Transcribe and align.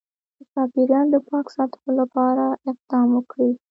د 0.37 0.39
چاپیریال 0.53 1.07
د 1.11 1.17
پاک 1.29 1.45
ساتلو 1.55 1.91
لپاره 2.01 2.45
اقدام 2.69 3.07
وکړي 3.13 3.51